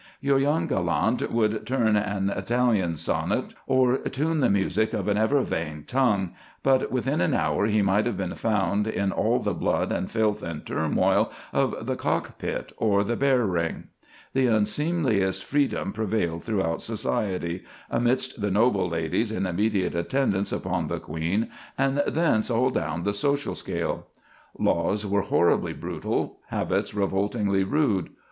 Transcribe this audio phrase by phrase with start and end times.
[0.19, 5.41] Your young gallant would turn an Italian sonnet, or "tune the music of an ever
[5.41, 9.91] vain tongue," but within an hour he might have been found in all the blood
[9.91, 13.89] and filth and turmoil of the cockpit or the bear ring.
[14.33, 21.51] The unseemliest freedom prevailed throughout society—amidst the noble ladies in immediate attendance upon the queen,
[21.77, 24.07] and thence all down the social scale.
[24.57, 28.09] Laws were horribly brutal, habits revoltingly rude.